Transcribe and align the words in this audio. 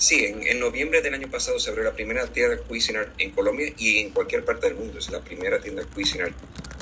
Sí, 0.00 0.24
en, 0.24 0.58
noviembre 0.58 1.02
del 1.02 1.12
año 1.12 1.28
pasado 1.30 1.58
se 1.58 1.68
abrió 1.68 1.84
la 1.84 1.92
primera 1.92 2.26
tienda 2.26 2.56
Cuisinart 2.56 3.20
en 3.20 3.32
Colombia 3.32 3.70
y 3.76 3.98
en 3.98 4.08
cualquier 4.08 4.42
parte 4.46 4.68
del 4.68 4.76
mundo. 4.76 4.98
Es 4.98 5.10
la 5.10 5.20
primera 5.20 5.60
tienda 5.60 5.84
Cuisinart 5.84 6.32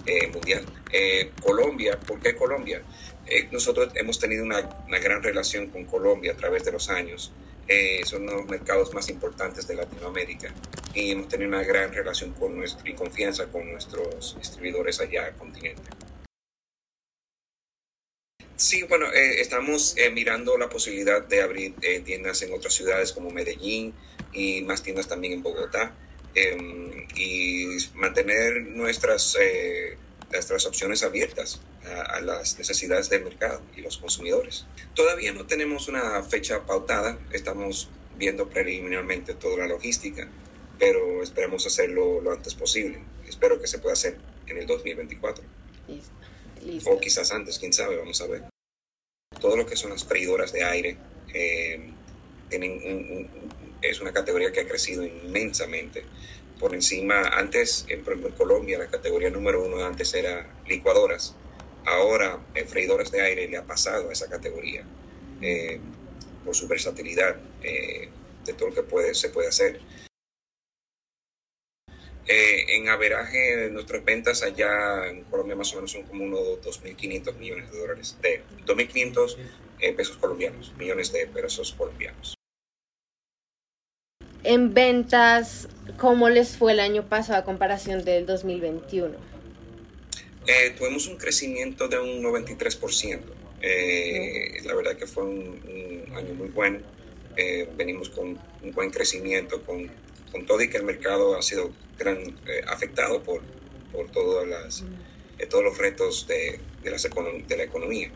eh, 0.07 0.29
mundial. 0.29 0.65
Eh, 0.93 1.33
Colombia, 1.43 1.99
¿por 1.99 2.21
qué 2.21 2.37
Colombia? 2.37 2.81
Eh, 3.27 3.49
nosotros 3.51 3.91
hemos 3.97 4.21
tenido 4.21 4.45
una, 4.45 4.61
gran 5.01 5.21
relación 5.21 5.67
con 5.67 5.85
Colombia 5.85 6.31
a 6.31 6.37
través 6.37 6.65
de 6.65 6.71
los 6.71 6.91
años. 6.91 7.33
son 8.05 8.25
los 8.27 8.47
mercados 8.47 8.95
más 8.95 9.09
importantes 9.09 9.67
de 9.67 9.75
Latinoamérica 9.75 10.55
y 10.95 11.11
hemos 11.11 11.27
tenido 11.27 11.49
una 11.49 11.65
gran 11.65 11.93
relación 11.93 12.33
con 12.35 12.57
nuestro, 12.57 12.89
y 12.89 12.95
confianza 12.95 13.47
con 13.47 13.69
nuestros 13.69 14.37
distribuidores 14.39 15.01
allá 15.01 15.27
al 15.27 15.35
continente. 15.35 15.83
Sí, 18.59 18.83
bueno, 18.83 19.07
eh, 19.13 19.41
estamos 19.41 19.97
eh, 19.97 20.11
mirando 20.11 20.59
la 20.59 20.69
posibilidad 20.69 21.23
de 21.23 21.43
abrir 21.43 21.75
eh, 21.81 22.01
tiendas 22.01 22.43
en 22.43 22.53
otras 22.53 22.75
ciudades 22.75 23.13
como 23.13 23.31
Medellín 23.31 23.95
y 24.33 24.63
más 24.63 24.83
tiendas 24.83 25.07
también 25.07 25.33
en 25.35 25.45
Bogotá 25.45 25.95
em, 26.35 27.07
y 27.15 27.69
mantener 27.95 28.63
nuestras, 28.63 29.37
nuestras 30.33 30.67
opciones 30.67 31.05
abiertas 31.05 31.61
a, 31.87 32.17
a, 32.17 32.21
las 32.21 32.59
necesidades 32.59 33.09
del 33.09 33.23
mercado 33.23 33.63
y 33.77 33.81
los 33.81 33.99
consumidores. 33.99 34.67
Todavía 34.93 35.33
no 35.33 35.47
tenemos 35.47 35.87
una 35.87 36.21
fecha 36.25 36.67
pautada, 36.67 37.17
estamos 37.33 37.89
viendo 38.17 38.49
preliminarmente 38.49 39.35
toda 39.35 39.59
la 39.59 39.67
logística, 39.69 40.29
pero 40.81 41.23
esperamos 41.23 41.65
hacerlo 41.65 42.21
lo 42.21 42.33
antes 42.33 42.57
posible. 42.57 43.05
Espero 43.29 43.61
que 43.61 43.69
se 43.69 43.79
pueda 43.79 43.93
hacer 43.93 44.17
en 44.49 44.59
el 44.59 44.67
2024. 44.67 45.45
O 46.87 47.01
quizás 47.01 47.33
antes, 47.33 47.59
quién 47.59 47.73
sabe, 47.73 47.97
vamos 47.97 48.21
a 48.21 48.27
ver. 48.27 48.43
Todo 49.41 49.57
lo 49.57 49.67
que 49.67 49.77
son 49.77 49.91
las 49.91 50.05
freidoras 50.05 50.53
de 50.53 50.65
aire 50.65 50.97
eh, 51.33 51.91
tienen 52.49 53.29
es 53.83 54.01
una 54.01 54.13
categoría 54.13 54.53
que 54.53 54.61
ha 54.61 54.69
crecido 54.69 55.05
inmensamente. 55.05 56.05
Por 56.59 56.75
encima, 56.75 57.23
antes 57.29 57.87
en, 57.89 58.03
Colombia 58.37 58.79
la 58.79 58.89
categoría 58.89 59.31
número 59.31 59.65
uno 59.65 59.85
antes 59.85 60.13
era 60.15 60.47
licuadoras. 60.67 61.35
Ahora 61.85 62.41
en 62.55 62.69
freidoras 62.69 63.11
de 63.13 63.21
aire 63.21 63.49
le 63.49 63.57
ha 63.57 63.65
pasado 63.65 64.11
a 64.11 64.13
esa 64.13 64.29
categoría 64.29 64.85
eh, 65.41 65.81
por 66.45 66.55
su 66.55 66.67
versatilidad 66.67 67.37
eh, 67.63 68.09
de 68.45 68.53
todo 68.55 68.71
lo 68.71 68.75
que 68.75 68.83
puede, 68.83 69.15
se 69.15 69.31
puede 69.31 69.49
hacer. 69.49 69.81
Eh, 72.31 72.77
en 72.77 72.91
averaje, 72.91 73.71
nuestras 73.71 74.05
ventas 74.05 74.43
allá 74.43 75.07
en 75.07 75.25
Colombia 75.25 75.57
más 75.57 75.73
o 75.73 75.77
menos 75.77 75.93
son 75.93 76.03
como 76.03 76.25
unos 76.25 76.41
2.500 76.63 77.35
millones 77.37 77.73
de 77.73 77.79
dólares, 77.79 78.19
de 78.21 78.43
2.500 78.67 79.37
eh, 79.81 79.95
pesos 79.95 80.19
colombianos, 80.19 80.75
millones 80.77 81.11
de 81.11 81.27
pesos 81.27 81.73
colombianos. 81.73 82.35
En 84.45 84.75
ventas, 84.75 85.71
¿cómo 85.97 86.29
les 86.29 86.55
fue 86.55 86.73
el 86.73 86.81
año 86.81 87.09
pasado 87.09 87.39
a 87.39 87.45
comparación 87.47 88.05
del 88.05 88.27
2021? 88.27 89.17
Eh, 90.47 90.75
tuvimos 90.77 91.07
un 91.09 91.17
crecimiento 91.17 91.89
de 91.89 91.99
un 91.99 92.23
93%. 92.23 93.21
La 94.67 94.75
verdad 94.75 94.97
que 94.99 95.07
fue 95.07 95.25
un, 95.25 96.05
un 96.07 96.15
año 96.15 96.35
muy 96.35 96.49
bueno. 96.49 96.81
venimos 97.75 98.11
con 98.11 98.39
un 98.63 98.73
buen 98.73 98.91
crecimiento, 98.91 99.63
con 99.63 99.91
con 100.31 100.47
todo 100.47 100.63
y 100.63 100.71
que 100.71 100.77
el 100.77 100.85
mercado 100.85 101.37
ha 101.37 101.43
sido 101.43 101.73
gran, 101.99 102.19
eh, 102.19 102.63
afectado 102.67 103.23
por, 103.23 103.43
por 103.93 104.11
todas 104.11 104.47
las, 104.47 104.85
eh, 105.39 105.47
todos 105.47 105.65
los 105.65 105.79
retos 105.79 106.27
de, 106.27 106.61
de, 106.83 106.91
de 107.49 107.57
la 107.57 107.63
economía. 107.63 108.11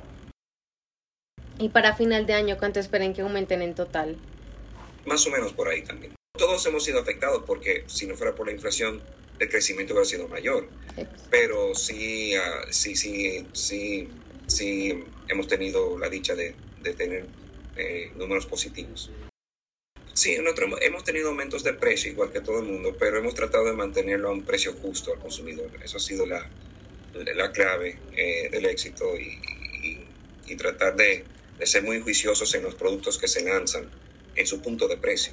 ¿Y 1.58 1.68
para 1.68 1.94
final 1.94 2.26
de 2.26 2.34
año 2.34 2.56
cuánto 2.58 2.80
esperan 2.80 3.14
que 3.14 3.22
aumenten 3.22 3.62
en 3.62 3.74
total? 3.74 4.16
Más 5.06 5.26
o 5.26 5.30
menos 5.30 5.52
por 5.52 5.68
ahí 5.68 5.82
también. 5.82 6.14
Todos 6.36 6.64
hemos 6.66 6.84
sido 6.84 7.00
afectados 7.00 7.44
porque 7.46 7.84
si 7.86 8.06
no 8.06 8.16
fuera 8.16 8.34
por 8.34 8.46
la 8.46 8.52
inflación, 8.52 9.02
el 9.38 9.48
crecimiento 9.48 9.92
hubiera 9.92 10.08
sido 10.08 10.28
mayor. 10.28 10.68
Pero 11.30 11.74
sí, 11.74 12.34
ah, 12.34 12.66
sí, 12.70 12.96
sí, 12.96 13.46
sí, 13.52 14.08
sí 14.46 15.04
hemos 15.28 15.46
tenido 15.46 15.98
la 15.98 16.08
dicha 16.08 16.34
de, 16.34 16.54
de 16.82 16.94
tener 16.94 17.26
eh, 17.76 18.12
números 18.16 18.46
positivos. 18.46 19.10
Sí, 20.14 20.36
nosotros 20.38 20.78
hemos 20.82 21.04
tenido 21.04 21.30
aumentos 21.30 21.64
de 21.64 21.72
precio 21.72 22.10
igual 22.10 22.30
que 22.32 22.40
todo 22.40 22.58
el 22.58 22.66
mundo, 22.66 22.94
pero 22.98 23.18
hemos 23.18 23.34
tratado 23.34 23.64
de 23.64 23.72
mantenerlo 23.72 24.28
a 24.28 24.32
un 24.32 24.42
precio 24.42 24.74
justo 24.74 25.12
al 25.12 25.18
consumidor. 25.18 25.70
Eso 25.82 25.96
ha 25.96 26.00
sido 26.00 26.26
la, 26.26 26.48
la 27.34 27.50
clave 27.52 27.98
eh, 28.14 28.48
del 28.50 28.66
éxito 28.66 29.16
y, 29.16 29.40
y, 30.46 30.56
tratar 30.56 30.94
de, 30.96 31.24
de, 31.58 31.66
ser 31.66 31.82
muy 31.82 32.02
juiciosos 32.02 32.54
en 32.54 32.62
los 32.62 32.74
productos 32.74 33.16
que 33.16 33.26
se 33.26 33.42
lanzan 33.42 33.88
en 34.34 34.46
su 34.46 34.60
punto 34.60 34.86
de 34.86 34.98
precio. 34.98 35.32